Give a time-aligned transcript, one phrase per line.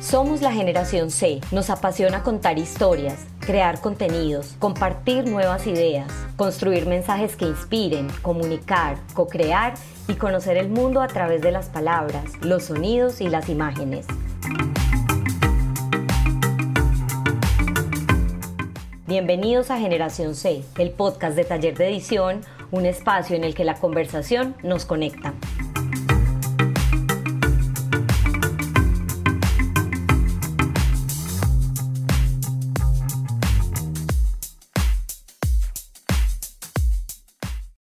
[0.00, 1.40] Somos la generación C.
[1.52, 9.74] Nos apasiona contar historias, crear contenidos, compartir nuevas ideas, construir mensajes que inspiren, comunicar, co-crear
[10.08, 14.06] y conocer el mundo a través de las palabras, los sonidos y las imágenes.
[19.06, 22.40] Bienvenidos a Generación C, el podcast de Taller de Edición
[22.72, 25.34] un espacio en el que la conversación nos conecta.